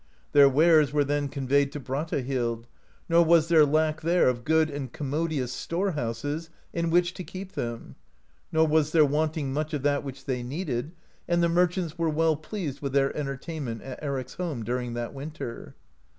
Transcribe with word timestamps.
Their 0.31 0.49
wares 0.49 0.91
were 0.91 1.03
then 1.03 1.27
conveyed 1.27 1.71
to 1.73 1.79
Brattahlid; 1.79 2.63
nor 3.07 3.23
was 3.23 3.49
there 3.49 3.67
lack 3.67 4.01
there 4.01 4.27
of 4.29 4.43
good 4.43 4.71
and 4.71 4.91
commodious 4.91 5.53
store 5.53 5.91
houses, 5.91 6.49
in 6.73 6.89
which 6.89 7.13
to 7.13 7.23
keep 7.23 7.51
them; 7.51 7.93
nor 8.51 8.65
was 8.67 8.93
there 8.93 9.05
wanting 9.05 9.53
much 9.53 9.75
of 9.75 9.83
that 9.83 10.03
which 10.03 10.25
they 10.25 10.41
needed, 10.41 10.93
and 11.27 11.43
the 11.43 11.49
merchants 11.49 11.99
were 11.99 12.09
well 12.09 12.35
pleased 12.35 12.81
with 12.81 12.93
their 12.93 13.15
entertainment 13.15 13.83
at 13.83 13.99
Eric's 14.01 14.33
home 14.33 14.63
during 14.63 14.95
that 14.95 15.13
winter. 15.13 15.75